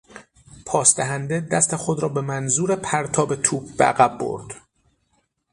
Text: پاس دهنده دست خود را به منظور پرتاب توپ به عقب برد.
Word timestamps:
پاس 0.65 0.95
دهنده 0.95 1.39
دست 1.39 1.75
خود 1.75 2.03
را 2.03 2.09
به 2.09 2.21
منظور 2.21 2.75
پرتاب 2.75 3.35
توپ 3.35 3.77
به 3.77 3.85
عقب 3.85 4.17
برد. 4.17 4.53